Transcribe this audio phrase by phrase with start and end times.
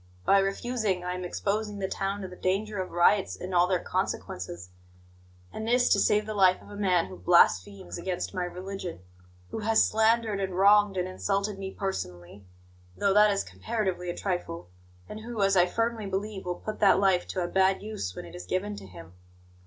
[0.25, 3.77] By refusing, I am exposing the town to the danger of riots and all their
[3.77, 4.71] consequences;
[5.53, 9.01] and this to save the life of a man who blasphemes against my religion,
[9.51, 12.43] who has slandered and wronged and insulted me personally
[12.97, 14.71] (though that is comparatively a trifle),
[15.07, 18.25] and who, as I firmly believe, will put that life to a bad use when
[18.25, 19.13] it is given to him.